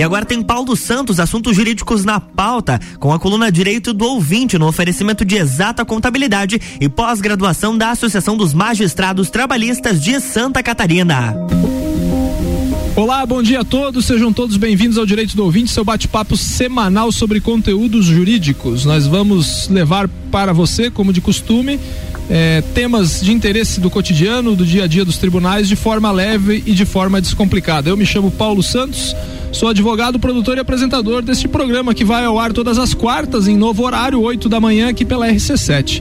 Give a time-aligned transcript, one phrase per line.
[0.00, 4.56] E agora tem Paulo Santos, assuntos jurídicos na pauta, com a coluna Direito do Ouvinte
[4.56, 11.36] no oferecimento de exata contabilidade e pós-graduação da Associação dos Magistrados Trabalhistas de Santa Catarina.
[12.96, 17.12] Olá, bom dia a todos, sejam todos bem-vindos ao Direito do Ouvinte, seu bate-papo semanal
[17.12, 18.86] sobre conteúdos jurídicos.
[18.86, 21.78] Nós vamos levar para você, como de costume,
[22.30, 26.62] é, temas de interesse do cotidiano, do dia a dia dos tribunais, de forma leve
[26.64, 27.90] e de forma descomplicada.
[27.90, 29.16] Eu me chamo Paulo Santos,
[29.50, 33.56] sou advogado, produtor e apresentador deste programa que vai ao ar todas as quartas, em
[33.56, 36.00] novo horário, 8 da manhã, aqui pela RC7.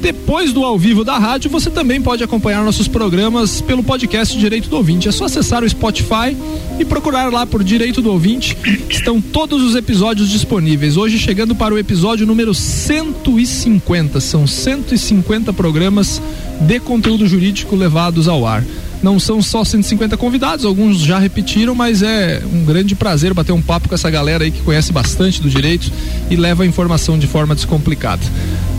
[0.00, 4.68] Depois do ao vivo da rádio, você também pode acompanhar nossos programas pelo podcast Direito
[4.68, 5.08] do Ouvinte.
[5.08, 6.36] É só acessar o Spotify
[6.78, 8.56] e procurar lá por Direito do Ouvinte.
[8.88, 10.96] Estão todos os episódios disponíveis.
[10.96, 14.20] Hoje chegando para o episódio número 150.
[14.20, 16.22] São 150 programas
[16.60, 18.64] de conteúdo jurídico levados ao ar.
[19.02, 23.62] Não são só 150 convidados, alguns já repetiram, mas é um grande prazer bater um
[23.62, 25.90] papo com essa galera aí que conhece bastante do direito
[26.28, 28.22] e leva a informação de forma descomplicada.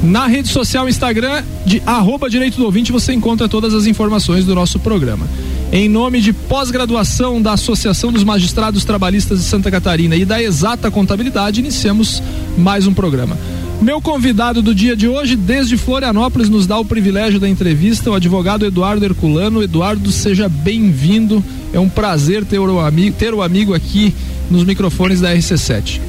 [0.04, 4.54] Na rede social Instagram de arroba direito do ouvinte você encontra todas as informações do
[4.56, 5.28] nosso programa.
[5.72, 10.90] Em nome de pós-graduação da Associação dos Magistrados Trabalhistas de Santa Catarina e da Exata
[10.90, 12.24] Contabilidade, iniciamos
[12.58, 13.38] mais um programa.
[13.82, 18.14] Meu convidado do dia de hoje, desde Florianópolis, nos dá o privilégio da entrevista, o
[18.14, 19.64] advogado Eduardo Herculano.
[19.64, 21.42] Eduardo, seja bem-vindo.
[21.72, 24.14] É um prazer ter o amigo, ter o amigo aqui
[24.52, 26.09] nos microfones da RC7.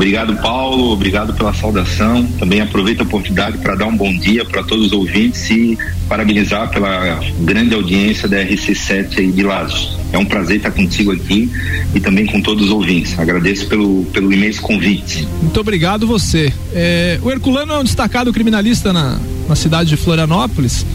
[0.00, 0.92] Obrigado, Paulo.
[0.92, 2.24] Obrigado pela saudação.
[2.38, 5.76] Também aproveito a oportunidade para dar um bom dia para todos os ouvintes e
[6.08, 9.90] parabenizar pela grande audiência da RC7 aí de Lages.
[10.10, 11.50] É um prazer estar contigo aqui
[11.94, 13.18] e também com todos os ouvintes.
[13.18, 15.28] Agradeço pelo, pelo imenso convite.
[15.42, 16.50] Muito obrigado você.
[16.72, 20.86] É, o Herculano é um destacado criminalista na, na cidade de Florianópolis.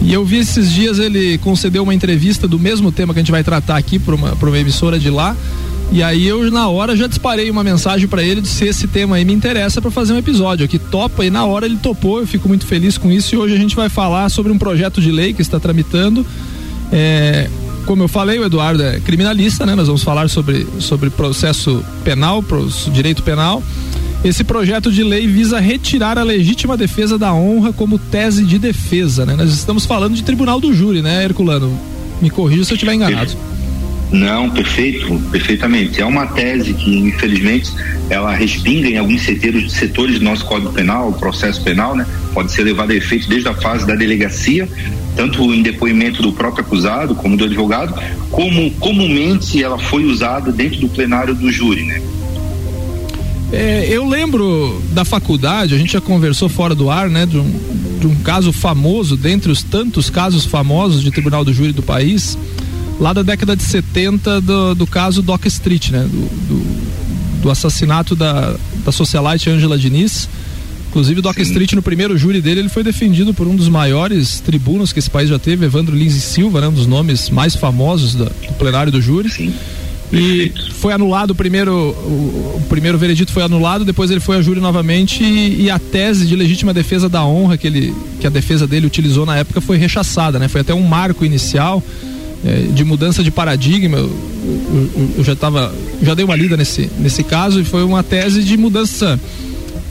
[0.00, 3.30] E eu vi esses dias ele concedeu uma entrevista do mesmo tema que a gente
[3.30, 5.36] vai tratar aqui para uma, uma emissora de lá.
[5.90, 9.16] E aí eu na hora já disparei uma mensagem para ele de se esse tema
[9.16, 12.26] aí me interessa para fazer um episódio aqui topa e na hora ele topou, eu
[12.26, 15.10] fico muito feliz com isso e hoje a gente vai falar sobre um projeto de
[15.10, 16.26] lei que está tramitando.
[16.92, 17.48] É,
[17.86, 19.74] como eu falei, o Eduardo é criminalista, né?
[19.74, 22.44] Nós vamos falar sobre, sobre processo penal,
[22.92, 23.62] direito penal.
[24.22, 29.24] Esse projeto de lei visa retirar a legítima defesa da honra como tese de defesa,
[29.24, 29.34] né?
[29.34, 31.78] Nós estamos falando de tribunal do júri, né, Herculano?
[32.20, 33.32] Me corrija se eu estiver enganado.
[34.10, 36.00] Não, perfeito, perfeitamente.
[36.00, 37.70] É uma tese que, infelizmente,
[38.08, 42.06] ela respinga em alguns setores, setores do nosso Código Penal, processo penal, né?
[42.32, 44.66] Pode ser levado a efeito desde a fase da delegacia,
[45.14, 47.94] tanto em depoimento do próprio acusado como do advogado,
[48.30, 52.00] como comumente ela foi usada dentro do plenário do júri, né?
[53.50, 57.98] É, eu lembro da faculdade, a gente já conversou fora do ar, né, de um,
[57.98, 62.36] de um caso famoso, dentre os tantos casos famosos de tribunal do júri do país,
[62.98, 66.00] lá da década de 70 do, do caso Doc Street, né?
[66.00, 70.28] Do, do, do assassinato da, da socialite Angela Diniz.
[70.88, 71.42] Inclusive, Doc Sim.
[71.42, 75.10] Street, no primeiro júri dele, ele foi defendido por um dos maiores tribunos que esse
[75.10, 76.68] país já teve, Evandro Lins e Silva, né?
[76.68, 79.30] um dos nomes mais famosos da, do plenário do júri.
[79.30, 79.52] Sim.
[80.10, 84.42] E foi anulado o primeiro, o, o, primeiro veredito foi anulado, depois ele foi a
[84.42, 88.30] júri novamente e, e, a tese de legítima defesa da honra que ele, que a
[88.30, 90.48] defesa dele utilizou na época foi rechaçada, né?
[90.48, 91.82] Foi até um marco inicial
[92.44, 93.98] é, de mudança de paradigma.
[93.98, 95.72] Eu, eu, eu já estava,
[96.02, 99.18] já dei uma lida nesse, nesse caso e foi uma tese de mudança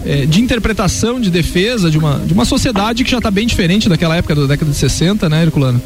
[0.06, 3.90] é, de interpretação de defesa de uma, de uma sociedade que já está bem diferente
[3.90, 5.81] daquela época da década de 60, né, Herculano?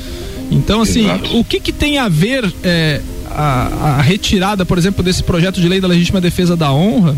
[0.51, 1.37] Então, assim, Exato.
[1.37, 5.67] o que, que tem a ver é, a, a, retirada, por exemplo, desse projeto de
[5.67, 7.15] lei da legítima defesa da honra?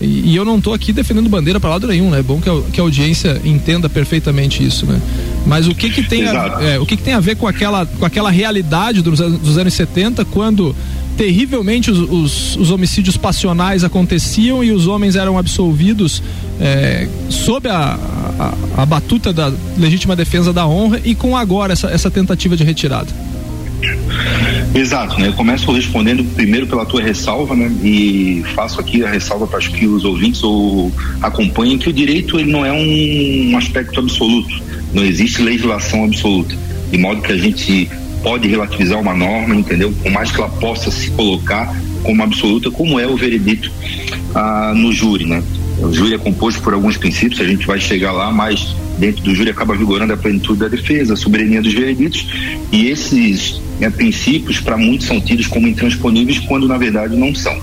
[0.00, 2.20] E, e eu não estou aqui defendendo bandeira para lado nenhum, né?
[2.20, 5.00] É bom que a, que a audiência entenda perfeitamente isso, né?
[5.46, 7.84] Mas o que que tem, a, é, o que que tem a ver com aquela,
[7.86, 10.74] com aquela realidade dos, dos anos 70, quando
[11.16, 16.22] terrivelmente os, os, os, homicídios passionais aconteciam e os homens eram absolvidos
[16.60, 17.98] é, sob a,
[18.38, 22.62] a, a, batuta da legítima defesa da honra e com agora essa, essa tentativa de
[22.62, 23.08] retirada.
[24.78, 25.26] Exato, né?
[25.26, 27.68] Eu começo respondendo primeiro pela tua ressalva, né?
[27.82, 32.52] E faço aqui a ressalva para que os ouvintes ou acompanhem que o direito ele
[32.52, 36.56] não é um, aspecto absoluto não existe legislação absoluta,
[36.90, 37.90] de modo que a gente
[38.22, 39.92] pode relativizar uma norma, entendeu?
[40.02, 43.70] Por mais que ela possa se colocar como absoluta, como é o veredito
[44.34, 45.42] ah, no júri, né?
[45.78, 49.34] O júri é composto por alguns princípios, a gente vai chegar lá, mas dentro do
[49.34, 52.26] júri acaba vigorando a plenitude da defesa, a soberania dos vereditos,
[52.72, 57.56] e esses né, princípios, para muitos, são tidos como intransponíveis, quando na verdade não são.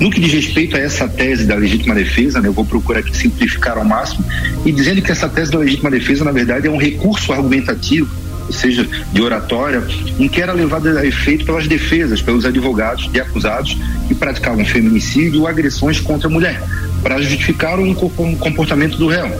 [0.00, 3.16] No que diz respeito a essa tese da legítima defesa, né, eu vou procurar aqui
[3.16, 4.24] simplificar ao máximo,
[4.64, 8.52] e dizendo que essa tese da legítima defesa, na verdade, é um recurso argumentativo ou
[8.52, 9.82] seja, de oratória,
[10.18, 13.76] em que era levada a efeito pelas defesas, pelos advogados de acusados
[14.06, 16.62] que praticavam feminicídio ou agressões contra a mulher,
[17.02, 19.30] para justificar um comportamento do réu.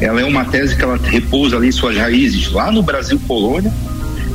[0.00, 3.72] Ela é uma tese que ela repousa ali suas raízes lá no Brasil colônia,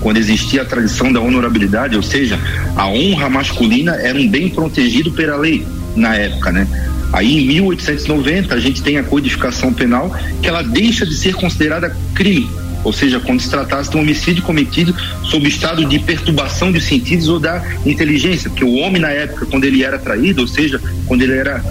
[0.02, 2.40] quando existia a tradição da honorabilidade, ou seja,
[2.76, 5.66] a honra masculina era um bem protegido pela lei
[5.96, 6.68] na época, né?
[7.14, 11.96] Aí em 1890 a gente tem a codificação penal que ela deixa de ser considerada
[12.16, 12.50] crime,
[12.84, 17.28] ou seja, quando se tratasse de um homicídio cometido sob estado de perturbação de sentidos
[17.28, 21.22] ou da inteligência, porque o homem na época quando ele era traído, ou seja, quando
[21.22, 21.64] ele era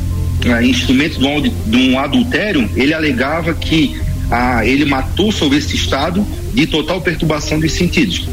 [0.63, 4.01] instrumento de um, adultério, ele alegava que
[4.31, 8.27] ah, ele matou sob esse estado de total perturbação dos sentidos.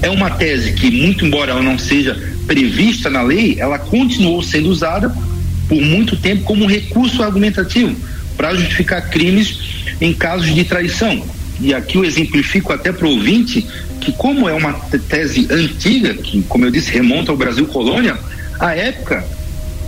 [0.00, 2.16] É uma tese que, muito embora ela não seja
[2.46, 5.14] prevista na lei, ela continuou sendo usada
[5.68, 7.94] por muito tempo como recurso argumentativo
[8.36, 9.58] para justificar crimes
[10.00, 11.24] em casos de traição.
[11.60, 13.66] E aqui eu exemplifico até para o ouvinte
[14.00, 14.72] que, como é uma
[15.08, 18.18] tese antiga, que, como eu disse, remonta ao Brasil colônia,
[18.58, 19.24] a época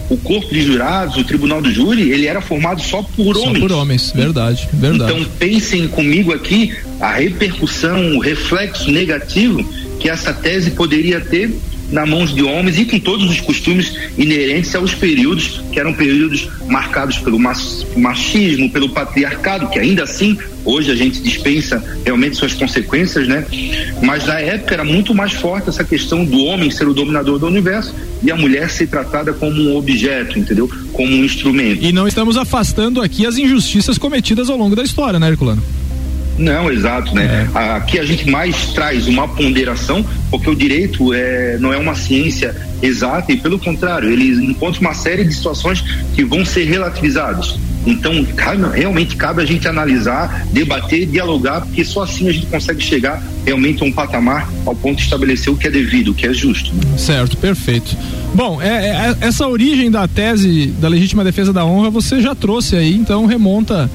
[0.09, 3.61] o corpo de jurados, o tribunal do júri, ele era formado só por só homens.
[3.61, 5.13] por homens, verdade, verdade.
[5.13, 9.65] Então pensem comigo aqui a repercussão, o reflexo negativo
[9.99, 11.51] que essa tese poderia ter
[11.91, 16.49] na mãos de homens e com todos os costumes inerentes aos períodos que eram períodos
[16.67, 23.29] marcados pelo machismo, pelo patriarcado, que ainda assim hoje a gente dispensa realmente suas consequências,
[23.29, 23.45] né?
[24.03, 27.47] Mas na época era muito mais forte essa questão do homem ser o dominador do
[27.47, 30.71] universo e a mulher ser tratada como um objeto, entendeu?
[30.93, 31.85] Como um instrumento.
[31.85, 35.63] E não estamos afastando aqui as injustiças cometidas ao longo da história, né, Herculano?
[36.39, 37.49] Não, exato, né?
[37.55, 37.59] É.
[37.77, 42.55] Aqui a gente mais traz uma ponderação, porque o direito é, não é uma ciência
[42.83, 45.81] exata e, pelo contrário, ele encontra uma série de situações
[46.15, 47.59] que vão ser relativizadas.
[47.87, 48.27] Então,
[48.73, 53.83] realmente cabe a gente analisar, debater, dialogar, porque só assim a gente consegue chegar realmente
[53.83, 56.73] a um patamar ao ponto de estabelecer o que é devido, o que é justo.
[56.97, 57.95] Certo, perfeito.
[58.35, 62.75] Bom, é, é, essa origem da tese da legítima defesa da honra você já trouxe
[62.75, 63.91] aí, então remonta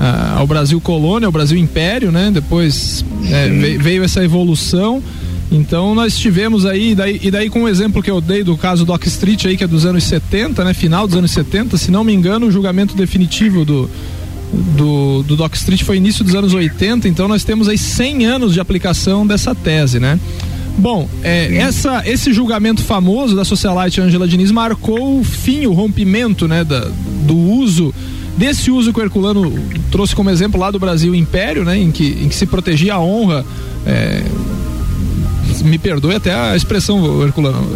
[0.00, 2.30] ah, ao Brasil colônia, ao Brasil império, né?
[2.32, 5.02] Depois é, veio, veio essa evolução.
[5.50, 8.84] Então nós tivemos aí, daí, e daí com o exemplo que eu dei do caso
[8.84, 10.74] do Dock Street aí, que é dos anos 70, né?
[10.74, 13.88] Final dos anos 70, se não me engano, o julgamento definitivo do,
[14.76, 18.54] do, do Dock Street foi início dos anos 80, então nós temos aí 100 anos
[18.54, 20.18] de aplicação dessa tese, né?
[20.78, 26.46] Bom, é, essa, esse julgamento famoso da socialite Angela Diniz marcou o fim, o rompimento,
[26.46, 26.90] né, da,
[27.26, 27.94] do uso
[28.36, 29.52] desse uso que o Herculano
[29.90, 33.00] trouxe como exemplo lá do Brasil Império, né, em que, em que se protegia a
[33.00, 33.44] honra.
[33.86, 34.24] É,
[35.64, 37.66] me perdoe até a expressão, Herculano.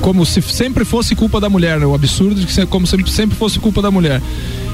[0.00, 1.84] Como se sempre fosse culpa da mulher, né?
[1.84, 4.22] O absurdo de que como sempre, sempre fosse culpa da mulher.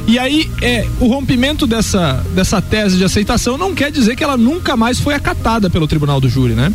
[0.07, 4.37] E aí, é, o rompimento dessa, dessa tese de aceitação não quer dizer que ela
[4.37, 6.73] nunca mais foi acatada pelo tribunal do júri, né?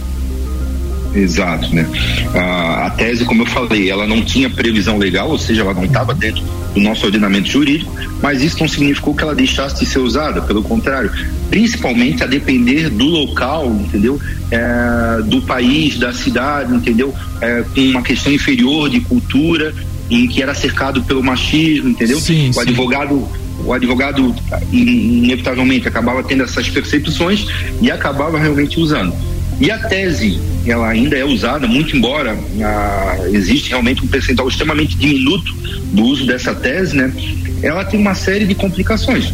[1.13, 1.86] Exato, né?
[2.34, 5.86] A, a, tese, como eu falei, ela não tinha previsão legal, ou seja, ela não
[5.86, 6.44] estava dentro
[6.74, 10.63] do nosso ordenamento jurídico, mas isso não significou que ela deixasse de ser usada, pelo
[10.63, 11.12] contrário,
[11.50, 14.19] principalmente a depender do local, entendeu?
[14.50, 17.13] É, do país, da cidade, entendeu?
[17.42, 19.74] É, com uma questão inferior de cultura,
[20.10, 22.19] em que era cercado pelo machismo, entendeu?
[22.19, 22.60] Sim, o sim.
[22.62, 23.28] advogado
[23.63, 24.34] o advogado
[24.72, 27.46] inevitavelmente acabava tendo essas percepções
[27.80, 29.13] e acabava realmente usando.
[29.62, 34.98] E a tese, ela ainda é usada, muito embora ah, existe realmente um percentual extremamente
[34.98, 35.53] diminuto
[35.94, 37.13] do uso dessa tese, né?
[37.62, 39.32] Ela tem uma série de complicações.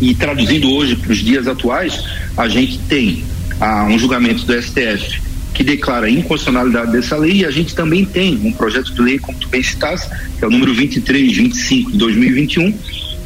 [0.00, 2.02] E traduzindo hoje para os dias atuais,
[2.34, 3.22] a gente tem
[3.60, 5.20] ah, um julgamento do STF
[5.52, 9.18] que declara a inconstitucionalidade dessa lei e a gente também tem um projeto de lei,
[9.18, 10.08] como tu bem citaste,
[10.38, 12.74] que é o número 2325 de 2021,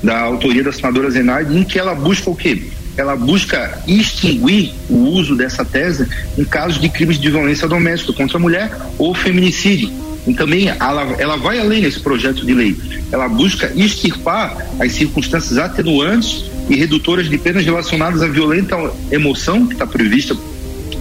[0.03, 2.65] da autoria da senadora Zenaide, em que ela busca o quê?
[2.97, 6.07] Ela busca extinguir o uso dessa tese
[6.37, 9.91] em casos de crimes de violência doméstica contra a mulher ou feminicídio.
[10.27, 12.77] E também ela, ela vai além nesse projeto de lei.
[13.11, 18.77] Ela busca extirpar as circunstâncias atenuantes e redutoras de penas relacionadas à violenta
[19.11, 20.37] emoção, que está prevista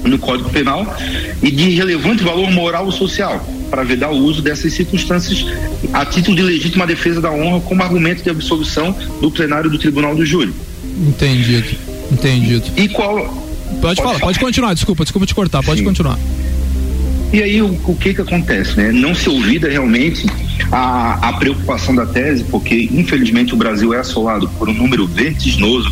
[0.03, 0.97] no Código Penal,
[1.43, 5.45] e de relevante valor moral ou social, para vedar o uso dessas circunstâncias
[5.93, 10.15] a título de legítima defesa da honra como argumento de absolvição do plenário do Tribunal
[10.15, 10.51] do Júri.
[11.07, 11.67] Entendido,
[12.11, 12.65] entendido.
[12.75, 13.15] E qual.
[13.15, 15.85] Pode, pode falar, pode continuar, desculpa, desculpa te cortar, pode Sim.
[15.85, 16.19] continuar.
[17.33, 18.91] E aí o, o, que que acontece, né?
[18.91, 20.25] Não se ouvida realmente
[20.69, 25.89] a, a preocupação da tese, porque infelizmente o Brasil é assolado por um número vertiginoso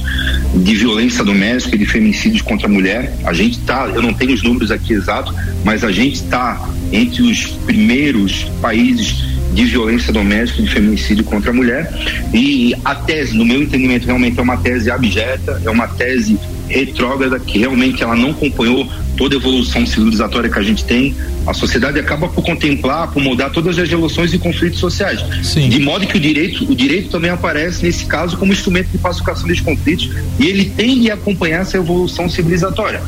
[0.54, 3.16] de violência doméstica e de feminicídios contra a mulher.
[3.24, 7.22] A gente está, eu não tenho os números aqui exatos, mas a gente está entre
[7.22, 11.92] os primeiros países de violência doméstica, de feminicídio contra a mulher.
[12.34, 16.38] E a tese, no meu entendimento, realmente é uma tese abjeta, é uma tese
[16.68, 18.88] retrógrada, que realmente ela não acompanhou
[19.18, 21.16] toda a evolução civilizatória que a gente tem,
[21.46, 25.20] a sociedade acaba por contemplar, por mudar todas as relações e conflitos sociais.
[25.44, 25.68] Sim.
[25.68, 29.48] De modo que o direito, o direito também aparece nesse caso como instrumento de pacificação
[29.48, 33.02] dos conflitos e ele tem de acompanhar essa evolução civilizatória.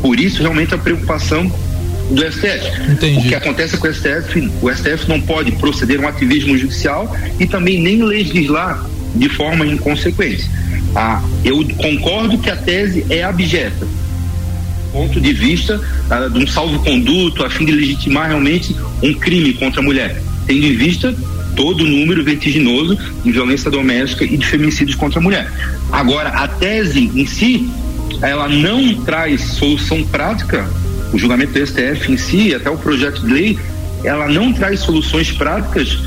[0.00, 1.52] Por isso, realmente, a preocupação
[2.10, 2.90] do STF.
[2.90, 3.26] Entendi.
[3.26, 7.14] O que acontece com o STF, o STF não pode proceder a um ativismo judicial
[7.38, 10.48] e também nem legislar de forma inconsequente.
[10.94, 13.86] Ah, eu concordo que a tese é abjeta,
[14.92, 15.80] ponto de vista
[16.10, 20.66] ah, de um salvo-conduto a fim de legitimar realmente um crime contra a mulher, tendo
[20.66, 21.14] em vista
[21.56, 25.50] todo o número vertiginoso de violência doméstica e de feminicídios contra a mulher.
[25.90, 27.70] Agora, a tese em si,
[28.22, 30.68] ela não traz solução prática
[31.12, 33.58] o julgamento do STF em si, até o projeto de lei,
[34.04, 35.98] ela não traz soluções práticas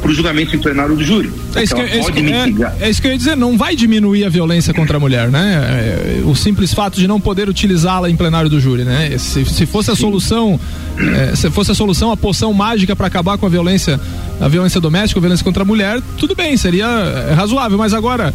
[0.00, 1.32] para o julgamento em plenário do júri.
[1.54, 4.24] É isso, que, é, isso, é, é isso, que, eu ia dizer, não vai diminuir
[4.24, 6.20] a violência contra a mulher, né?
[6.20, 9.16] É, o simples fato de não poder utilizá-la em plenário do júri, né?
[9.18, 10.02] Se, se fosse a Sim.
[10.02, 10.60] solução,
[10.98, 13.98] é, se fosse a solução, a poção mágica para acabar com a violência,
[14.40, 18.32] a violência doméstica, a violência contra a mulher, tudo bem, seria é, razoável, mas agora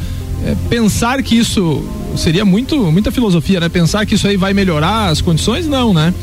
[0.69, 3.69] pensar que isso seria muito muita filosofia, né?
[3.69, 6.13] Pensar que isso aí vai melhorar as condições, não, né?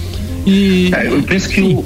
[0.47, 1.85] E é, eu penso que o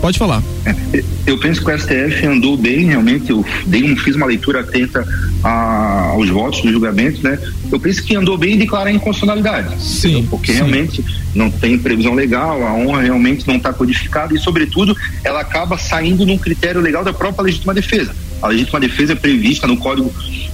[0.00, 0.42] Pode falar.
[0.66, 3.30] É, eu penso que o STF andou bem, realmente.
[3.30, 5.06] Eu dei um, fiz uma leitura atenta
[5.42, 7.38] a, aos votos do julgamento, né?
[7.72, 9.82] Eu penso que andou bem em declarar inconstitucionalidade.
[9.82, 10.08] Sim.
[10.08, 10.28] Entendeu?
[10.30, 10.58] Porque sim.
[10.58, 11.04] realmente
[11.34, 14.94] não tem previsão legal, a honra realmente não está codificada e, sobretudo,
[15.24, 18.14] ela acaba saindo num critério legal da própria legítima defesa.
[18.42, 20.12] A legítima defesa é prevista no Código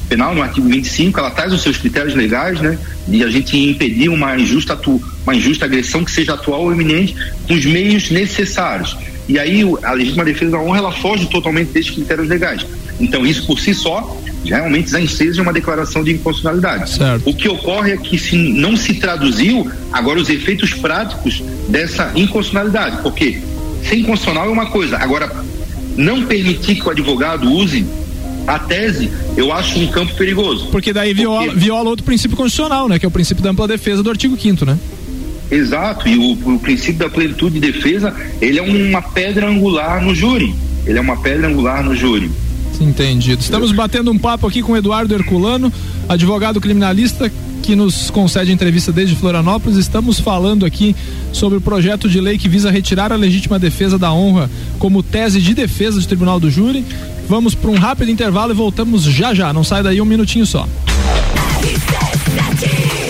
[0.08, 2.78] Penal, no artigo 25, ela traz os seus critérios legais, né?
[3.08, 7.16] De a gente impedir uma injusta, atu, uma injusta agressão que seja atual ou iminente
[7.46, 8.96] com os meios necessários.
[9.28, 12.64] E aí a legítima defesa da honra ela foge totalmente desses critérios legais.
[13.00, 16.90] Então isso por si só realmente já enseja uma declaração de inconstitucionalidade.
[16.90, 17.28] Certo.
[17.28, 23.02] O que ocorre é que se não se traduziu agora os efeitos práticos dessa inconstitucionalidade,
[23.02, 23.42] porque
[23.82, 25.44] ser inconstitucional é uma coisa, agora
[25.96, 27.86] não permitir que o advogado use
[28.46, 30.68] a tese, eu acho um campo perigoso.
[30.70, 31.58] Porque daí viola, Porque...
[31.58, 32.98] viola outro princípio constitucional, né?
[32.98, 34.78] Que é o princípio da ampla defesa do artigo 5 né?
[35.50, 40.14] Exato, e o, o, princípio da plenitude de defesa, ele é uma pedra angular no
[40.14, 40.54] júri.
[40.84, 42.30] Ele é uma pedra angular no júri.
[42.80, 43.40] Entendido.
[43.40, 45.72] Estamos batendo um papo aqui com Eduardo Herculano,
[46.08, 47.30] advogado criminalista
[47.66, 49.76] que nos concede entrevista desde Florianópolis.
[49.76, 50.94] Estamos falando aqui
[51.32, 55.40] sobre o projeto de lei que visa retirar a legítima defesa da honra como tese
[55.40, 56.84] de defesa do Tribunal do Júri.
[57.28, 59.52] Vamos para um rápido intervalo e voltamos já já.
[59.52, 60.68] Não sai daí um minutinho só.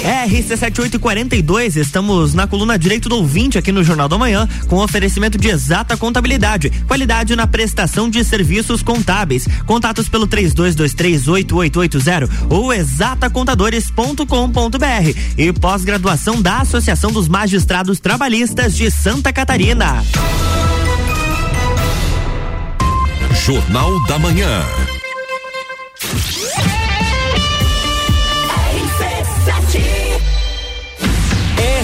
[0.07, 5.49] RC7842, estamos na coluna Direito do Ouvinte aqui no Jornal da Manhã, com oferecimento de
[5.49, 9.49] exata contabilidade, qualidade na prestação de serviços contábeis.
[9.67, 20.05] Contatos pelo 32238880 ou exatacontadores.com.br e pós-graduação da Associação dos Magistrados Trabalhistas de Santa Catarina.
[23.45, 24.63] Jornal da Manhã.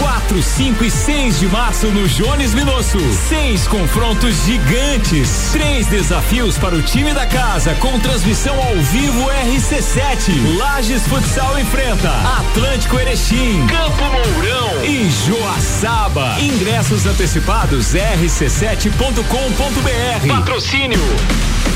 [0.00, 2.98] 4, 5 e 6 de março no Jones Minosso.
[3.28, 5.50] Seis confrontos gigantes.
[5.52, 10.56] Três desafios para o time da casa com transmissão ao vivo RC7.
[10.56, 16.40] Lages Futsal enfrenta Atlântico Erechim, Campo Mourão e Joaçaba.
[16.40, 20.28] Ingressos antecipados rc7.com.br.
[20.28, 21.00] Patrocínio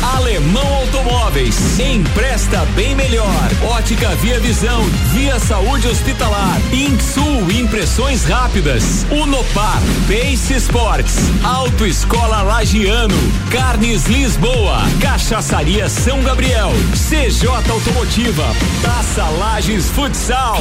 [0.02, 1.78] Alemão Automóveis.
[1.78, 3.50] Empresta bem melhor.
[3.76, 4.82] Ótica Via Visão.
[5.12, 6.60] Via Saúde Hospitalar.
[6.72, 9.06] Insul Impressões Rápidas.
[9.10, 9.80] Unopar.
[10.06, 11.16] Pace Sports.
[11.42, 13.16] Autoescola Lagiano.
[13.50, 14.78] Carnes Lisboa.
[15.00, 16.72] Cachaçaria São Gabriel.
[16.92, 18.44] CJ Automotiva.
[18.82, 20.60] Taça Lages Futsal.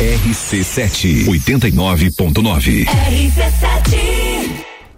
[0.00, 2.86] RC7 89.9.
[2.86, 4.30] RC7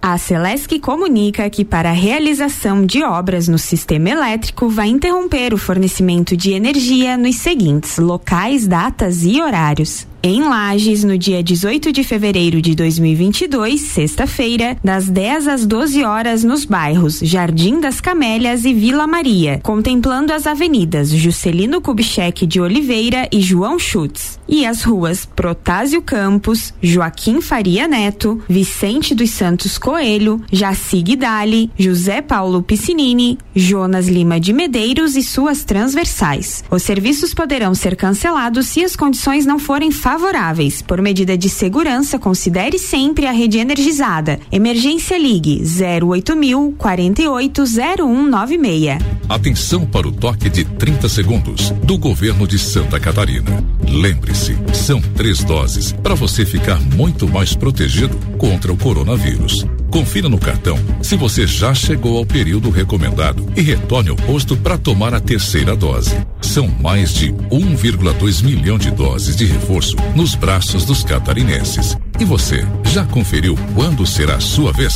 [0.01, 5.59] a Celesc comunica que para a realização de obras no sistema elétrico vai interromper o
[5.59, 10.07] fornecimento de energia nos seguintes locais, datas e horários.
[10.25, 16.45] Em Lages, no dia 18 de fevereiro de 2022, sexta-feira, das 10 às 12 horas
[16.45, 23.29] nos bairros Jardim das Camélias e Vila Maria, contemplando as avenidas Juscelino Kubitschek de Oliveira
[23.33, 30.41] e João Schutz, e as ruas Protásio Campos, Joaquim Faria Neto, Vicente dos Santos Coelho,
[30.53, 36.63] Jaci Guidali, José Paulo Piscinini, Jonas Lima de Medeiros e suas transversais.
[36.71, 40.83] Os serviços poderão ser cancelados se as condições não forem favoráveis favoráveis.
[40.83, 44.39] Por medida de segurança, considere sempre a rede energizada.
[44.51, 45.63] Emergência Ligue
[46.03, 48.99] 08000 480196.
[49.27, 53.65] Atenção para o toque de 30 segundos do governo de Santa Catarina.
[53.89, 59.65] Lembre-se, são três doses para você ficar muito mais protegido contra o coronavírus.
[59.93, 64.79] Confira no cartão se você já chegou ao período recomendado e retorne ao posto para
[64.79, 66.17] tomar a terceira dose.
[66.41, 71.95] São mais de 1,2 milhão de doses de reforço nos braços dos catarinenses.
[72.19, 74.95] E você, já conferiu quando será a sua vez?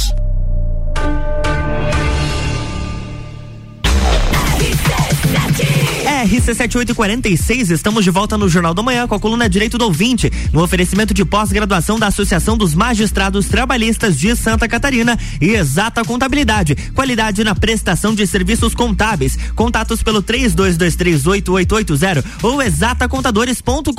[6.26, 10.60] RC7846, estamos de volta no Jornal da Manhã com a coluna Direito do Ouvinte, no
[10.60, 16.74] oferecimento de pós-graduação da Associação dos Magistrados Trabalhistas de Santa Catarina e Exata Contabilidade.
[16.94, 19.38] Qualidade na prestação de serviços contábeis.
[19.54, 23.92] Contatos pelo 32238880 ou exatacontadores.com.br.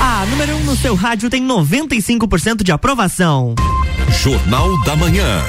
[0.00, 3.54] A número 1 um no seu rádio tem 95% de aprovação.
[4.22, 5.42] Jornal da Manhã.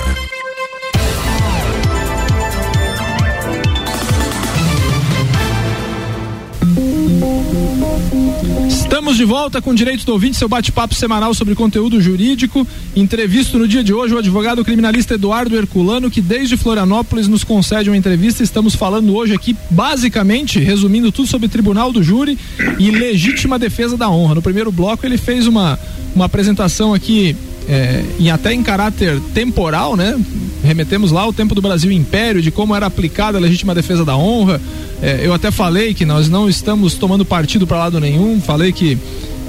[8.68, 12.68] Estamos de volta com Direitos do Ouvinte, seu bate-papo semanal sobre conteúdo jurídico.
[12.96, 17.90] Entrevisto no dia de hoje o advogado criminalista Eduardo Herculano, que desde Florianópolis nos concede
[17.90, 18.44] uma entrevista.
[18.44, 22.38] Estamos falando hoje aqui, basicamente, resumindo tudo sobre Tribunal do Júri
[22.78, 24.36] e legítima defesa da honra.
[24.36, 25.80] No primeiro bloco, ele fez uma,
[26.14, 30.20] uma apresentação aqui é, em até em caráter temporal, né?
[30.64, 34.16] Remetemos lá ao tempo do Brasil Império, de como era aplicada a legítima defesa da
[34.16, 34.60] honra.
[35.02, 38.98] É, eu até falei que nós não estamos tomando partido para lado nenhum, falei que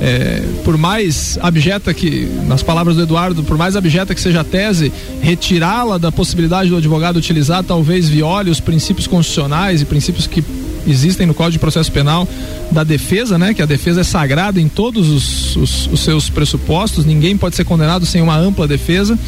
[0.01, 4.45] é, por mais abjeta que, nas palavras do Eduardo, por mais abjeta que seja a
[4.45, 10.45] tese, retirá-la da possibilidade do advogado utilizar talvez viole os princípios constitucionais e princípios que
[10.87, 12.29] existem no Código de Processo Penal
[12.71, 13.55] da defesa, né?
[13.55, 17.65] Que a defesa é sagrada em todos os, os, os seus pressupostos, ninguém pode ser
[17.65, 19.19] condenado sem uma ampla defesa.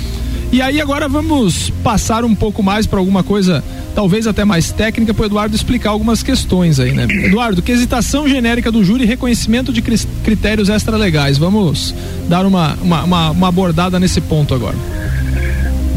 [0.50, 3.62] E aí agora vamos passar um pouco mais para alguma coisa,
[3.94, 7.06] talvez até mais técnica, para o Eduardo explicar algumas questões aí, né?
[7.26, 11.36] Eduardo, quesitação genérica do júri e reconhecimento de critérios extralegais.
[11.36, 11.94] Vamos
[12.28, 14.76] dar uma, uma, uma, uma abordada nesse ponto agora.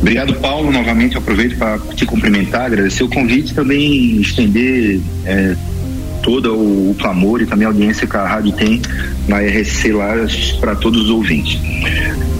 [0.01, 0.71] Obrigado, Paulo.
[0.71, 5.55] Novamente aproveito para te cumprimentar, agradecer o convite e também estender é,
[6.21, 8.81] todo o, o, clamor e também a audiência que a rádio tem
[9.27, 10.13] na RSC lá
[10.59, 11.59] para todos os ouvintes.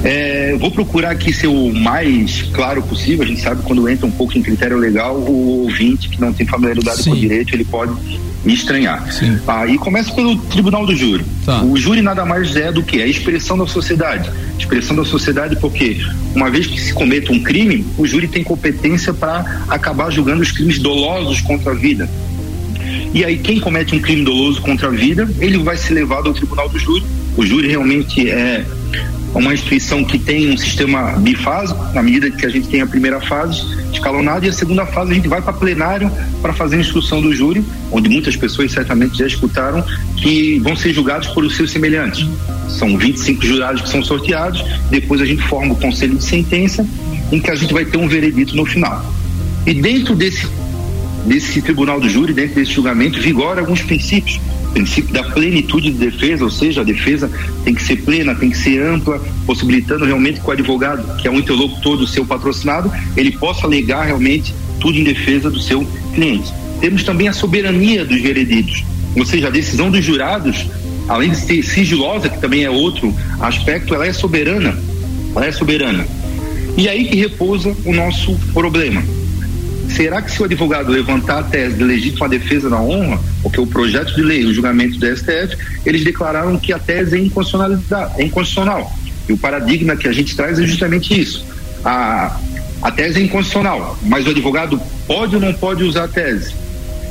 [0.04, 3.24] É, vou procurar aqui ser o mais claro possível.
[3.24, 6.46] A gente sabe quando entra um pouco em critério legal, o ouvinte que não tem
[6.46, 7.12] familiaridade Sim.
[7.12, 7.94] com o direito, ele pode
[8.44, 9.06] me estranhar.
[9.48, 11.24] Ah, e começa pelo Tribunal do Júri.
[11.46, 11.64] Tá.
[11.64, 14.32] O júri nada mais é do que a expressão da sociedade.
[14.58, 16.00] Expressão da sociedade porque,
[16.36, 20.52] uma vez que se cometa um crime, o júri tem competência para acabar julgando os
[20.52, 22.10] crimes dolosos contra a vida.
[23.14, 26.34] E aí, quem comete um crime doloso contra a vida, ele vai ser levado ao
[26.34, 27.04] Tribunal do Júri.
[27.38, 28.66] O júri realmente é
[29.34, 33.22] uma instituição que tem um sistema bifásico, na medida que a gente tem a primeira
[33.22, 37.22] fase escalonada e a segunda fase a gente vai para plenário para fazer a instrução
[37.22, 39.84] do júri, onde muitas pessoas certamente já escutaram
[40.18, 42.28] que vão ser julgados por os seus semelhantes.
[42.68, 46.86] São 25 jurados que são sorteados, depois a gente forma o conselho de sentença,
[47.32, 49.14] em que a gente vai ter um veredito no final.
[49.66, 50.48] E dentro desse
[51.26, 54.40] desse tribunal do júri, dentro desse julgamento, vigora alguns princípios
[54.72, 57.30] princípio da plenitude de defesa, ou seja, a defesa
[57.64, 61.32] tem que ser plena, tem que ser ampla, possibilitando realmente que o advogado, que é
[61.32, 66.52] um interlocutor do seu patrocinado, ele possa alegar realmente atitude em defesa do seu cliente.
[66.80, 68.84] Temos também a soberania dos vereditos,
[69.16, 70.66] ou seja, a decisão dos jurados,
[71.08, 74.78] além de ser sigilosa, que também é outro aspecto, ela é soberana.
[75.36, 76.06] Ela é soberana.
[76.78, 79.04] E aí que repousa o nosso problema.
[79.96, 83.68] Será que se o advogado levantar a tese de legítima defesa da honra, porque o
[83.68, 88.92] projeto de lei, o julgamento do STF, eles declararam que a tese é é inconstitucional.
[89.28, 91.46] E o paradigma que a gente traz é justamente isso.
[91.84, 92.40] A,
[92.82, 96.54] a tese é inconstitucional, mas o advogado pode ou não pode usar a tese?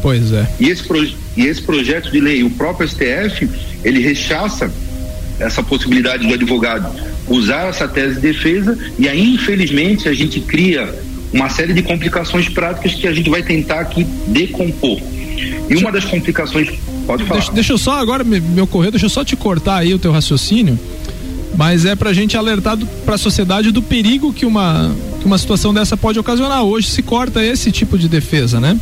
[0.02, 0.48] Pois é.
[0.58, 0.84] E esse,
[1.36, 3.48] e esse projeto de lei, o próprio STF,
[3.84, 4.72] ele rechaça
[5.38, 6.90] essa possibilidade do advogado
[7.26, 10.92] usar essa tese de defesa e aí, infelizmente, a gente cria
[11.32, 15.00] uma série de complicações práticas que a gente vai tentar aqui decompor.
[15.68, 16.68] E uma das complicações.
[17.06, 17.38] Pode falar.
[17.40, 19.98] Deixa, deixa eu só agora me, me ocorrer, deixa eu só te cortar aí o
[19.98, 20.78] teu raciocínio,
[21.56, 25.72] mas é pra gente alertar para a sociedade do perigo que uma, que uma situação
[25.72, 26.62] dessa pode ocasionar.
[26.62, 28.78] Hoje se corta esse tipo de defesa, né?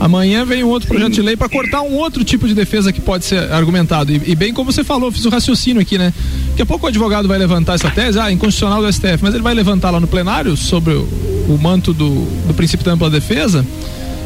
[0.00, 3.02] Amanhã vem um outro projeto de lei para cortar um outro tipo de defesa que
[3.02, 4.10] pode ser argumentado.
[4.10, 6.14] E, e, bem como você falou, fiz o raciocínio aqui, né?
[6.48, 9.42] Daqui a pouco o advogado vai levantar essa tese, ah, inconstitucional do STF, mas ele
[9.42, 11.06] vai levantar lá no plenário sobre o,
[11.48, 12.10] o manto do,
[12.46, 13.64] do princípio da ampla defesa.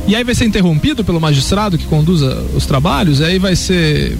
[0.07, 4.16] E aí vai ser interrompido pelo magistrado que conduza os trabalhos, e aí vai ser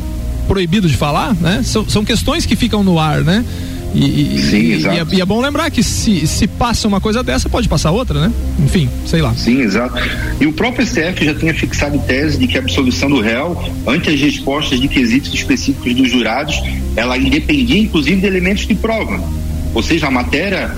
[0.49, 1.63] proibido de falar, né?
[1.65, 3.45] São, são questões que ficam no ar, né?
[3.95, 4.97] E, Sim, e, exato.
[4.97, 7.93] E é, e é, bom lembrar que se, se passa uma coisa dessa, pode passar
[7.93, 8.33] outra, né?
[8.59, 9.33] Enfim, sei lá.
[9.35, 9.95] Sim, exato.
[10.41, 14.11] E o próprio STF já tinha fixado tese de que a absolvição do réu, ante
[14.11, 16.61] as respostas de quesitos específicos dos jurados,
[16.97, 19.23] ela independia inclusive de elementos de prova.
[19.73, 20.77] Ou seja, a matéria,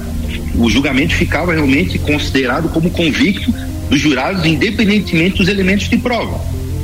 [0.58, 3.52] o julgamento ficava realmente considerado como convicto
[3.88, 6.40] dos jurados, independentemente dos elementos de prova.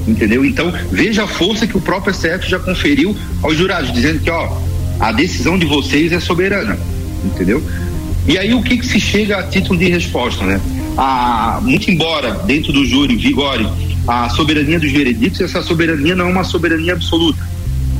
[0.07, 0.45] Entendeu?
[0.45, 4.61] Então, veja a força que o próprio STF já conferiu aos jurados, dizendo que, ó,
[4.99, 6.79] a decisão de vocês é soberana,
[7.25, 7.63] entendeu?
[8.27, 10.61] E aí o que, que se chega a título de resposta, né?
[10.97, 13.67] A, muito embora dentro do júri vigore
[14.07, 17.41] a soberania dos vereditos, essa soberania não é uma soberania absoluta.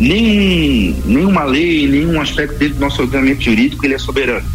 [0.01, 4.47] Nem, nenhuma lei, nenhum aspecto dentro do nosso ordenamento jurídico ele é soberano.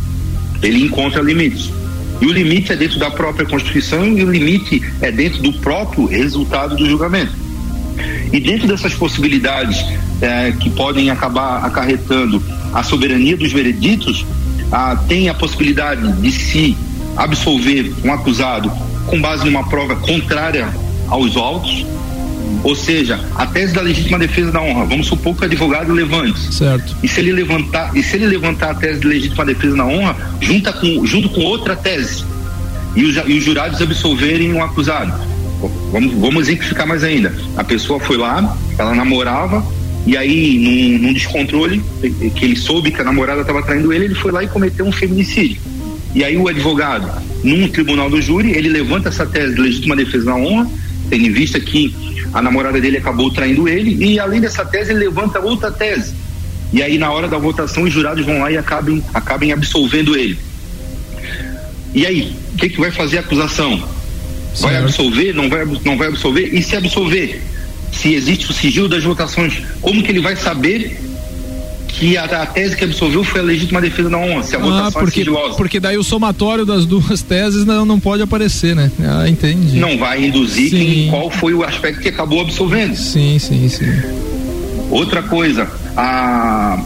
[0.61, 1.71] Ele encontra limites.
[2.19, 6.05] E o limite é dentro da própria Constituição e o limite é dentro do próprio
[6.05, 7.33] resultado do julgamento.
[8.31, 9.85] E dentro dessas possibilidades
[10.21, 12.41] é, que podem acabar acarretando
[12.73, 14.25] a soberania dos vereditos,
[14.71, 16.77] ah, tem a possibilidade de se
[17.15, 18.71] absolver um acusado
[19.05, 20.67] com base numa prova contrária
[21.07, 21.85] aos autos,
[22.63, 24.86] ou seja, a tese da legítima defesa da honra.
[24.86, 26.53] Vamos supor que o advogado levante.
[26.53, 26.95] Certo.
[27.01, 30.15] E se ele levantar, e se ele levantar a tese de legítima defesa da honra,
[30.41, 32.23] junta com, junto com outra tese,
[32.95, 35.13] e os, e os jurados absolverem um acusado.
[35.91, 37.33] Vamos, vamos exemplificar mais ainda.
[37.55, 39.63] A pessoa foi lá, ela namorava,
[40.05, 40.57] e aí,
[40.97, 41.81] num, num descontrole,
[42.33, 44.91] que ele soube que a namorada estava traindo ele, ele foi lá e cometeu um
[44.91, 45.60] feminicídio.
[46.15, 47.12] E aí o advogado,
[47.43, 50.67] num tribunal do júri, ele levanta essa tese de legítima defesa da honra,
[51.09, 51.93] tendo em vista que
[52.33, 56.13] a namorada dele acabou traindo ele, e além dessa tese, ele levanta outra tese.
[56.73, 60.37] E aí, na hora da votação, os jurados vão lá e acabem, acabem absolvendo ele.
[61.93, 63.87] E aí, o que, que vai fazer a acusação?
[64.59, 65.33] Vai absolver?
[65.33, 66.53] Não vai, não vai absolver?
[66.53, 67.41] E se absolver?
[67.91, 70.99] Se existe o sigilo das votações, como que ele vai saber
[71.88, 74.62] que a, a, tese que absolveu foi a legítima defesa da honra, se a ah,
[74.62, 75.56] votação é porque, é sigilosa.
[75.56, 78.91] Porque daí o somatório das duas teses não, não pode aparecer, né?
[79.00, 79.80] Ah, entendi.
[79.80, 82.95] Não vai induzir quem, qual foi o aspecto que acabou absolvendo.
[82.95, 83.86] Sim, sim, sim.
[84.89, 86.80] Outra coisa, a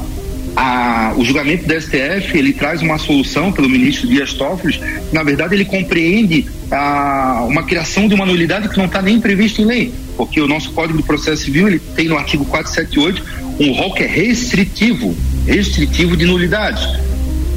[0.62, 4.80] a, o julgamento do STF ele traz uma solução pelo ministro Dias Toffoli.
[5.12, 9.60] Na verdade, ele compreende a, uma criação de uma nulidade que não está nem prevista
[9.60, 13.72] em lei, porque o nosso Código do Processo Civil ele tem no artigo 478 um
[13.72, 16.88] rol que é restritivo, restritivo de nulidade.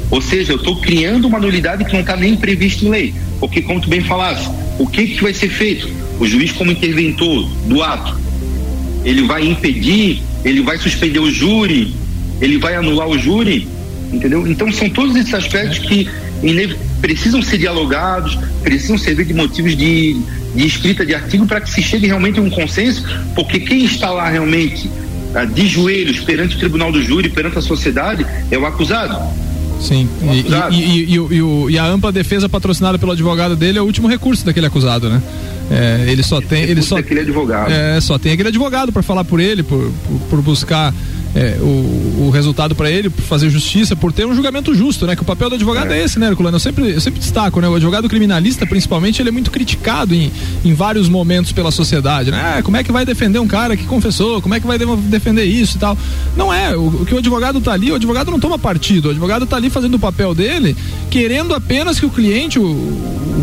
[0.09, 3.61] Ou seja, eu estou criando uma nulidade que não está nem prevista em lei, porque
[3.61, 5.87] como tu bem falaste, o que que vai ser feito?
[6.19, 8.19] O juiz como interventor do ato,
[9.03, 11.93] ele vai impedir, ele vai suspender o júri,
[12.41, 13.67] ele vai anular o júri,
[14.11, 14.47] entendeu?
[14.47, 16.09] Então são todos esses aspectos que
[17.01, 20.15] precisam ser dialogados, precisam servir de motivos de,
[20.55, 24.09] de escrita de artigo para que se chegue realmente a um consenso, porque quem está
[24.11, 24.89] lá realmente
[25.33, 29.17] ah, de joelhos perante o tribunal do júri, perante a sociedade, é o acusado.
[29.79, 34.07] Sim, e, e, e, e, a ampla defesa patrocinada pelo advogado dele é o último
[34.07, 35.21] recurso daquele acusado, né?
[35.69, 36.63] É, ele só tem.
[36.63, 37.71] Ele só, aquele advogado.
[37.71, 40.93] É, só tem aquele advogado para falar por ele, por, por, por buscar
[41.35, 45.17] é, o, o, resultado para ele, por fazer justiça, por ter um julgamento justo, né?
[45.17, 46.55] Que o papel do advogado é, é esse, né, Herculano?
[46.55, 47.67] Eu sempre, eu sempre destaco, né?
[47.67, 50.31] O advogado criminalista, principalmente, ele é muito criticado em,
[50.63, 52.55] em vários momentos pela sociedade, né?
[52.57, 54.41] Ah, como é que vai defender um cara que confessou?
[54.41, 55.97] Como é que vai defender isso e tal?
[56.37, 56.75] Não é.
[56.75, 59.09] O, o que o advogado tá ali, o advogado não toma partido.
[59.09, 60.73] O advogado tá ali fazendo o papel dele,
[61.09, 62.63] querendo apenas que o cliente, o,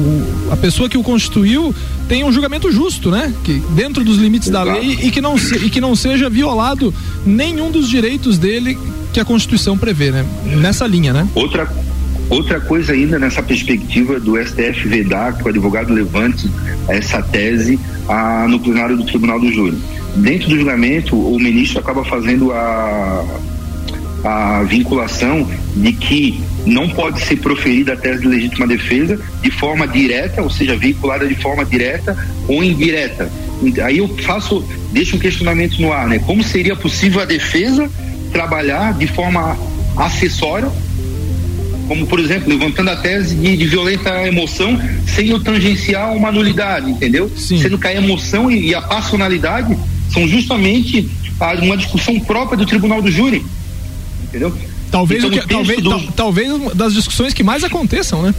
[0.03, 1.75] o a pessoa que o constituiu
[2.09, 3.33] tenha um julgamento justo, né?
[3.45, 4.67] Que dentro dos limites Exato.
[4.67, 6.93] da lei e que, não se, e que não seja violado
[7.25, 8.77] nenhum dos direitos dele
[9.13, 10.27] que a Constituição prevê, né?
[10.61, 11.27] Nessa linha, né?
[11.35, 11.71] Outra
[12.33, 16.51] Outra coisa ainda nessa perspectiva do STF vedar que o advogado levante
[16.89, 19.77] essa tese a, no plenário do Tribunal do Júri.
[20.17, 23.25] Dentro do julgamento, o ministro acaba fazendo a,
[24.25, 29.87] a vinculação de que não pode ser proferida a tese de legítima defesa de forma
[29.87, 33.31] direta, ou seja, vinculada de forma direta ou indireta.
[33.85, 36.19] Aí eu faço, deixo um questionamento no ar, né?
[36.19, 37.91] Como seria possível a defesa
[38.33, 39.57] trabalhar de forma
[39.97, 40.71] acessória
[41.89, 46.91] como por exemplo, levantando a tese de, de violenta emoção sem o tangencial uma nulidade,
[46.91, 47.31] entendeu?
[47.37, 47.61] Sim.
[47.61, 49.77] Sendo que a emoção e, e a passionalidade
[50.11, 53.45] são justamente a, uma discussão própria do tribunal do júri,
[54.25, 54.57] entendeu?
[54.93, 56.13] Talvez, então, que, talvez, do...
[56.13, 58.35] talvez das discussões que mais aconteçam, né?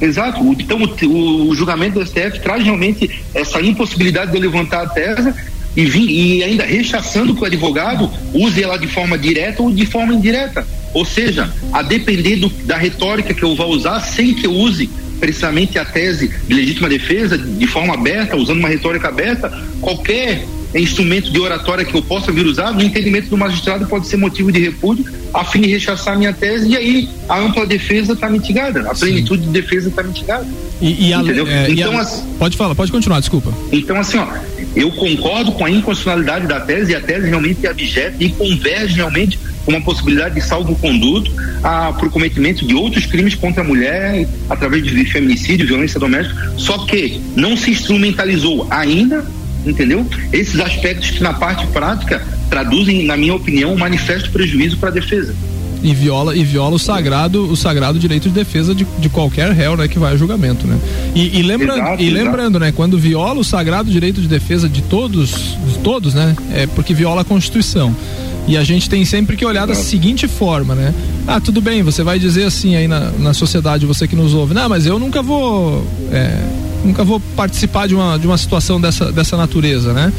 [0.00, 0.42] Exato.
[0.58, 5.32] Então o, o, julgamento do STF traz realmente essa impossibilidade de eu levantar a tese
[5.76, 9.86] e, vir, e ainda rechaçando que o advogado use ela de forma direta ou de
[9.86, 10.66] forma indireta.
[10.92, 14.90] Ou seja, a depender do, da retórica que eu vou usar, sem que eu use
[15.20, 19.48] precisamente a tese de legítima defesa de forma aberta, usando uma retórica aberta,
[19.80, 20.44] qualquer
[20.80, 24.50] instrumento de oratória que eu possa vir usar, no entendimento do magistrado pode ser motivo
[24.52, 28.28] de repúdio, a fim de rechaçar a minha tese, e aí a ampla defesa está
[28.28, 29.52] mitigada, a plenitude Sim.
[29.52, 30.46] de defesa está mitigada.
[30.80, 33.52] E, e a, é, então, e a, assim, pode falar, pode continuar, desculpa.
[33.72, 34.26] Então, assim, ó,
[34.74, 38.96] eu concordo com a inconstitucionalidade da tese, e a tese realmente é abjeta e converge
[38.96, 44.84] realmente uma possibilidade de salvo-conduto para o cometimento de outros crimes contra a mulher através
[44.84, 49.24] de feminicídio, violência doméstica, só que não se instrumentalizou ainda,
[49.66, 50.06] entendeu?
[50.32, 54.92] Esses aspectos que na parte prática traduzem, na minha opinião, um manifesto prejuízo para a
[54.92, 55.34] defesa
[55.82, 59.76] e viola e viola o sagrado o sagrado direito de defesa de, de qualquer réu
[59.76, 60.78] né que vai a julgamento né
[61.14, 64.82] e, e lembrando exato, e lembrando né quando viola o sagrado direito de defesa de
[64.82, 67.94] todos de todos né é porque viola a constituição
[68.48, 70.94] e a gente tem sempre que olhar da seguinte forma, né?
[71.26, 74.54] Ah, tudo bem, você vai dizer assim aí na, na sociedade, você que nos ouve,
[74.54, 75.84] não, mas eu nunca vou.
[76.12, 76.44] É,
[76.86, 80.12] nunca vou participar de uma, de uma situação dessa, dessa natureza, né?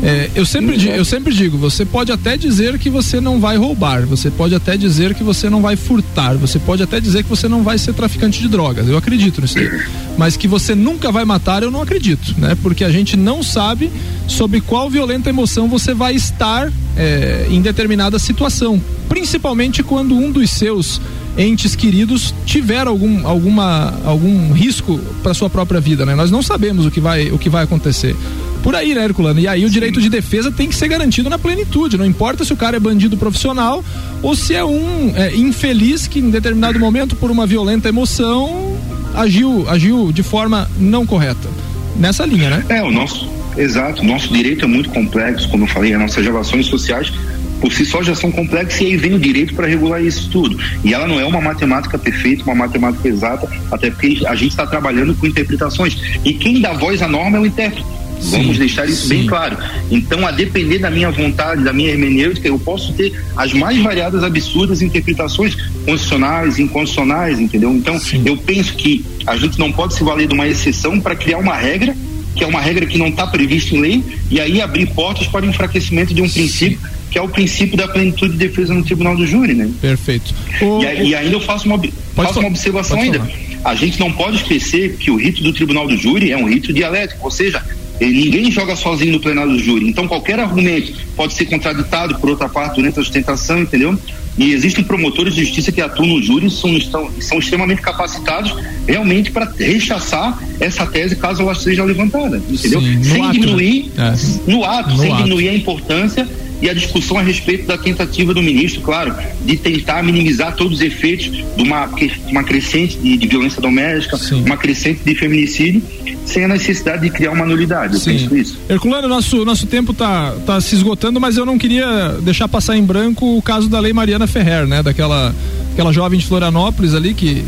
[0.00, 4.06] É, eu, sempre, eu sempre digo, você pode até dizer que você não vai roubar,
[4.06, 7.48] você pode até dizer que você não vai furtar, você pode até dizer que você
[7.48, 8.86] não vai ser traficante de drogas.
[8.86, 9.68] Eu acredito nisso aí.
[10.16, 12.56] Mas que você nunca vai matar, eu não acredito, né?
[12.62, 13.90] Porque a gente não sabe
[14.28, 18.80] sobre qual violenta emoção você vai estar é, em determinada situação.
[19.08, 21.00] Principalmente quando um dos seus
[21.38, 26.14] entes queridos tiver algum, alguma, algum risco para sua própria vida, né?
[26.14, 28.16] Nós não sabemos o que vai, o que vai acontecer
[28.62, 29.38] por aí, né, Herculano?
[29.38, 31.96] E aí o direito de defesa tem que ser garantido na plenitude.
[31.96, 33.84] Não importa se o cara é bandido profissional
[34.20, 38.76] ou se é um é, infeliz que em determinado momento, por uma violenta emoção,
[39.14, 41.48] agiu, agiu de forma não correta.
[41.96, 42.64] Nessa linha, né?
[42.68, 43.28] É, o nosso.
[43.56, 47.12] Exato, nosso direito é muito complexo, como eu falei, as nossas relações sociais
[47.60, 50.58] por si só já são complexas e aí vem o direito para regular isso tudo.
[50.84, 54.66] E ela não é uma matemática perfeita, uma matemática exata, até porque a gente está
[54.66, 56.18] trabalhando com interpretações.
[56.24, 57.86] E quem dá voz à norma é o intérprete.
[58.20, 59.08] Vamos sim, deixar isso sim.
[59.08, 59.56] bem claro.
[59.90, 64.24] Então, a depender da minha vontade, da minha hermenêutica, eu posso ter as mais variadas,
[64.24, 67.72] absurdas interpretações constitucionais, inconstitucionais, entendeu?
[67.72, 68.22] Então, sim.
[68.26, 71.54] eu penso que a gente não pode se valer de uma exceção para criar uma
[71.54, 71.94] regra
[72.38, 75.44] que é uma regra que não está prevista em lei, e aí abrir portas para
[75.44, 76.78] o enfraquecimento de um princípio
[77.10, 79.70] que é o princípio da plenitude de defesa no tribunal do júri, né?
[79.80, 80.34] Perfeito.
[80.60, 81.80] O, e, e, ainda eu faço uma,
[82.14, 83.22] faço uma observação ainda.
[83.64, 86.72] A gente não pode esquecer que o rito do tribunal do júri é um rito
[86.72, 87.62] dialético, ou seja,
[88.00, 89.88] Ninguém joga sozinho no plenário do júri.
[89.88, 93.98] Então, qualquer argumento pode ser contraditado por outra parte durante a sustentação, entendeu?
[94.36, 98.54] E existem promotores de justiça que atuam no júri e são, estão, são extremamente capacitados
[98.86, 102.80] realmente para rechaçar essa tese caso ela seja levantada, entendeu?
[102.80, 104.14] Sim, sem ato, diminuir, né?
[104.14, 104.50] é.
[104.50, 105.22] no ato, no sem ato.
[105.24, 106.28] diminuir a importância
[106.60, 110.80] e a discussão a respeito da tentativa do ministro, claro, de tentar minimizar todos os
[110.80, 111.88] efeitos de uma,
[112.26, 114.42] uma crescente de, de violência doméstica, Sim.
[114.44, 115.82] uma crescente de feminicídio
[116.26, 117.94] sem a necessidade de criar uma nulidade.
[117.94, 118.12] Eu Sim.
[118.12, 118.58] penso isso.
[118.68, 122.82] Herculano, nosso, nosso tempo tá, tá se esgotando, mas eu não queria deixar passar em
[122.82, 124.82] branco o caso da Lei Mariana Ferrer, né?
[124.82, 125.34] Daquela
[125.72, 127.44] aquela jovem de Florianópolis ali que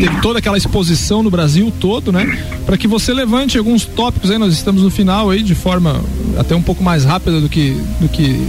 [0.00, 2.26] teve toda aquela exposição no Brasil todo, né?
[2.64, 6.00] Para que você levante alguns tópicos aí, nós estamos no final aí de forma
[6.38, 8.40] até um pouco mais rápida do que, do que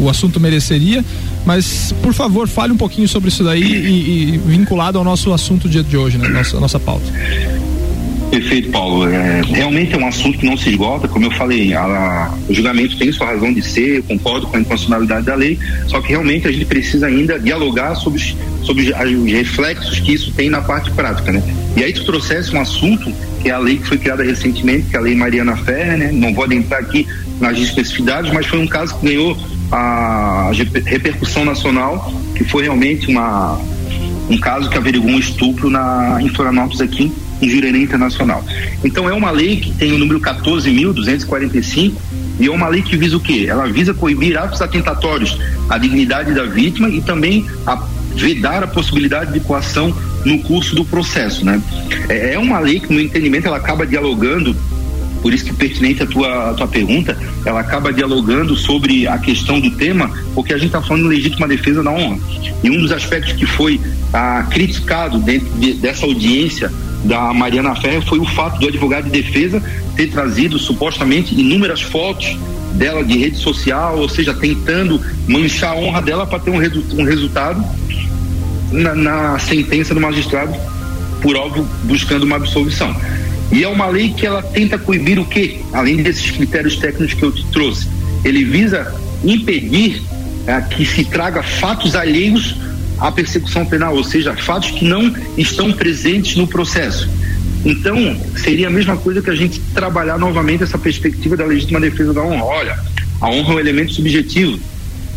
[0.00, 1.04] o assunto mereceria,
[1.44, 5.68] mas por favor fale um pouquinho sobre isso daí e, e vinculado ao nosso assunto
[5.68, 6.28] dia de hoje, né?
[6.28, 7.04] Nossa, nossa pauta.
[8.34, 9.08] Perfeito, Paulo.
[9.08, 12.52] É, realmente é um assunto que não se esgota, como eu falei, a, a, o
[12.52, 16.08] julgamento tem sua razão de ser, eu concordo com a inconstitucionalidade da lei, só que
[16.08, 20.60] realmente a gente precisa ainda dialogar sobre os, sobre os reflexos que isso tem na
[20.60, 21.40] parte prática, né?
[21.76, 24.96] E aí tu trouxesse um assunto, que é a lei que foi criada recentemente, que
[24.96, 26.10] é a lei Mariana Ferrer, né?
[26.12, 27.06] Não vou adentrar aqui
[27.40, 29.38] nas especificidades, mas foi um caso que ganhou
[29.70, 30.50] a
[30.86, 33.60] repercussão nacional, que foi realmente uma,
[34.28, 38.44] um caso que averigou um estupro na, em Florianópolis aqui em Jurerê Internacional.
[38.82, 41.92] Então é uma lei que tem o número 14.245
[42.40, 43.46] e é uma lei que visa o quê?
[43.48, 47.76] Ela visa coibir atos atentatórios à dignidade da vítima e também a
[48.14, 51.60] vedar a possibilidade de coação no curso do processo, né?
[52.08, 54.56] É, é uma lei que no entendimento ela acaba dialogando
[55.24, 59.58] por isso que pertinente a tua, a tua pergunta, ela acaba dialogando sobre a questão
[59.58, 62.18] do tema, porque a gente está falando de legítima defesa da honra.
[62.62, 63.80] E um dos aspectos que foi
[64.12, 66.70] ah, criticado dentro de, dessa audiência
[67.04, 69.62] da Mariana Ferro foi o fato do advogado de defesa
[69.96, 72.36] ter trazido supostamente inúmeras fotos
[72.74, 76.84] dela de rede social, ou seja, tentando manchar a honra dela para ter um, resu
[76.98, 77.64] um resultado
[78.70, 80.54] na, na, sentença do magistrado,
[81.22, 82.94] por óbvio, buscando uma absolvição.
[83.54, 85.60] E é uma lei que ela tenta coibir o quê?
[85.72, 87.86] Além desses critérios técnicos que eu te trouxe.
[88.24, 90.02] Ele visa impedir
[90.44, 92.56] é, que se traga fatos alheios
[92.98, 97.08] a persecução penal, ou seja, fatos que não estão presentes no processo.
[97.64, 102.12] Então, seria a mesma coisa que a gente trabalhar novamente essa perspectiva da legítima defesa
[102.12, 102.44] da honra.
[102.44, 102.78] Olha,
[103.20, 104.58] a honra é um elemento subjetivo,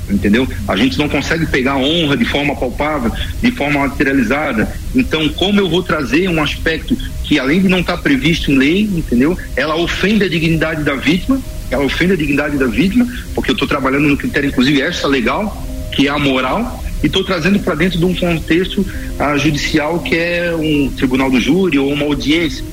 [0.09, 0.47] entendeu?
[0.67, 4.71] A gente não consegue pegar a honra de forma palpável, de forma materializada.
[4.95, 8.81] Então, como eu vou trazer um aspecto que, além de não estar previsto em lei,
[8.83, 9.37] entendeu?
[9.55, 11.39] Ela ofende a dignidade da vítima,
[11.69, 15.65] ela ofende a dignidade da vítima, porque eu estou trabalhando no critério, inclusive, extra legal,
[15.91, 20.15] que é a moral, e estou trazendo para dentro de um contexto uh, judicial que
[20.15, 22.63] é um tribunal do júri ou uma audiência.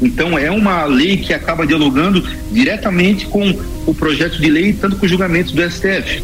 [0.00, 5.04] Então é uma lei que acaba dialogando diretamente com o projeto de lei, tanto com
[5.04, 6.22] os julgamentos do STF.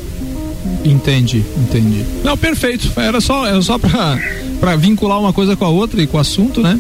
[0.91, 2.05] Entendi, entendi.
[2.25, 2.91] Não, perfeito.
[2.99, 6.61] Era só, era só para vincular uma coisa com a outra e com o assunto,
[6.61, 6.79] né?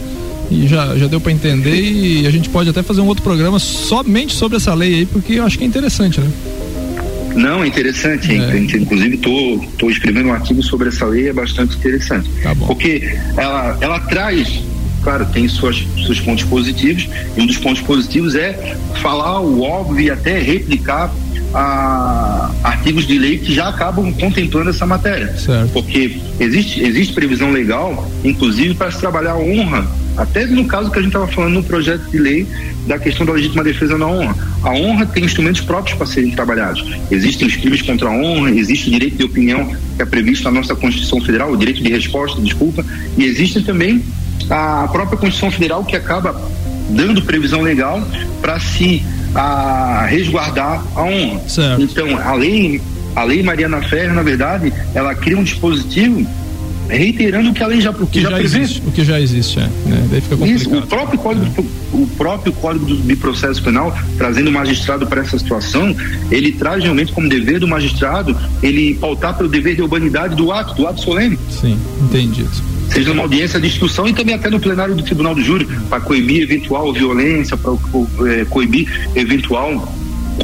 [0.51, 3.59] E já, já deu para entender e a gente pode até fazer um outro programa
[3.59, 6.31] somente sobre essa lei aí, porque eu acho que é interessante, né?
[7.35, 8.33] Não, é interessante.
[8.33, 8.59] É.
[8.59, 12.31] Inclusive, estou tô, tô escrevendo um artigo sobre essa lei, é bastante interessante.
[12.43, 14.63] Tá porque ela, ela traz
[15.03, 20.07] claro, tem suas, seus pontos positivos, e um dos pontos positivos é falar o óbvio
[20.07, 21.13] e até replicar
[21.55, 25.37] a, artigos de lei que já acabam contemplando essa matéria.
[25.37, 25.73] Certo.
[25.73, 29.87] Porque existe, existe previsão legal, inclusive, para se trabalhar a honra
[30.19, 32.47] até no caso que a gente estava falando no projeto de lei
[32.89, 34.35] da questão da legítima defesa na honra.
[34.65, 36.85] A honra tem instrumentos próprios para serem trabalhados.
[37.09, 40.51] Existem os crimes contra a honra, existe o direito de opinião que é previsto na
[40.51, 42.85] nossa Constituição Federal, o direito de resposta, desculpa,
[43.17, 44.03] e existe também
[44.51, 46.35] a própria Constituição Federal que acaba
[46.91, 48.03] dando previsão legal
[48.41, 49.05] para se
[49.39, 51.49] a, resguardar a honra.
[51.49, 51.83] Certo.
[51.83, 52.81] Então, a lei,
[53.15, 56.27] a lei Mariana Ferreira, na verdade, ela cria um dispositivo
[56.89, 58.59] reiterando o que a lei já, o que já, já prevê.
[58.59, 59.63] Existe, o que já existe, é.
[59.63, 60.09] Né?
[60.11, 60.61] Daí fica complicado.
[60.61, 61.65] Isso, o próprio código, é.
[61.93, 65.95] o próprio código de processo penal, trazendo o magistrado para essa situação,
[66.31, 70.75] ele traz realmente como dever do magistrado ele pautar pelo dever de urbanidade do ato,
[70.75, 71.39] do ato solene.
[71.51, 72.78] Sim, entendido.
[72.91, 76.01] Seja numa audiência de instrução e também até no plenário do Tribunal do Júri, para
[76.01, 77.73] coibir eventual violência, para
[78.31, 79.93] é, coibir eventual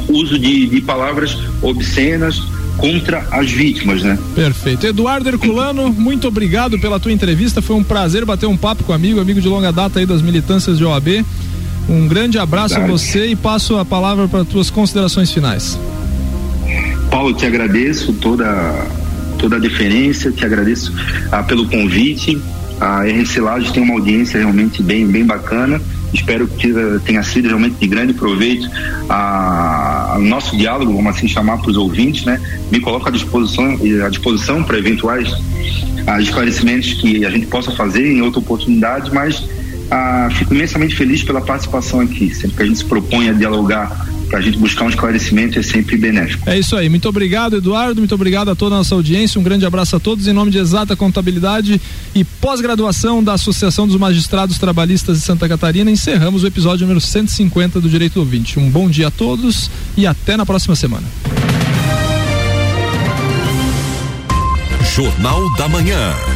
[0.09, 2.41] uso de, de palavras obscenas
[2.77, 4.17] contra as vítimas, né?
[4.35, 4.85] Perfeito.
[4.85, 7.61] Eduardo Herculano, muito obrigado pela tua entrevista.
[7.61, 10.77] Foi um prazer bater um papo com amigo, amigo de longa data aí das militâncias
[10.77, 11.25] de OAB.
[11.87, 12.91] Um grande abraço Verdade.
[12.91, 15.79] a você e passo a palavra para tuas considerações finais.
[17.09, 18.45] Paulo, te agradeço toda
[19.35, 20.93] toda a deferência, te agradeço
[21.31, 22.37] ah, pelo convite.
[22.79, 25.79] A RC Lages tem uma audiência realmente bem bem bacana
[26.15, 26.73] Espero que
[27.05, 28.69] tenha sido realmente de grande proveito
[29.09, 32.39] a nosso diálogo, vamos assim chamar para os ouvintes, né?
[32.71, 35.29] Me coloco à disposição, à disposição para eventuais
[36.07, 39.43] a, esclarecimentos que a gente possa fazer em outra oportunidade, mas
[39.91, 42.33] a, fico imensamente feliz pela participação aqui.
[42.33, 45.63] Sempre que a gente se propõe a dialogar para a gente buscar um esclarecimento é
[45.63, 46.49] sempre benéfico.
[46.49, 46.89] É isso aí.
[46.89, 48.01] Muito obrigado, Eduardo.
[48.01, 49.39] Muito obrigado a toda a nossa audiência.
[49.39, 50.27] Um grande abraço a todos.
[50.27, 51.79] Em nome de Exata Contabilidade
[52.13, 57.79] e pós-graduação da Associação dos Magistrados Trabalhistas de Santa Catarina, encerramos o episódio número 150
[57.79, 58.59] do Direito do Ouvinte.
[58.59, 61.07] Um bom dia a todos e até na próxima semana.
[64.95, 66.34] Jornal da Manhã.